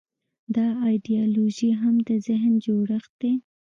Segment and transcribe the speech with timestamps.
[0.55, 3.33] دا ایدیالوژي هم د ذهن جوړښت دی.